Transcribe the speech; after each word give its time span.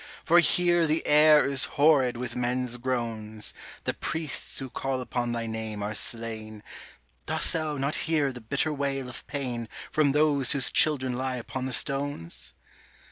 For 0.25 0.39
here 0.39 0.87
the 0.87 1.05
air 1.05 1.45
is 1.45 1.65
horrid 1.77 2.17
with 2.17 2.35
men's 2.35 2.77
groans, 2.77 3.53
The 3.83 3.93
priests 3.93 4.57
who 4.57 4.67
call 4.67 4.99
upon 4.99 5.31
Thy 5.31 5.45
name 5.45 5.83
are 5.83 5.93
slain, 5.93 6.63
Dost 7.27 7.53
Thou 7.53 7.77
not 7.77 7.97
hear 8.09 8.31
the 8.31 8.41
bitter 8.41 8.73
wail 8.73 9.07
of 9.09 9.27
pain 9.27 9.69
From 9.91 10.11
those 10.13 10.53
whose 10.53 10.71
children 10.71 11.13
lie 11.13 11.35
upon 11.35 11.67
the 11.67 11.71
stones? 11.73 12.55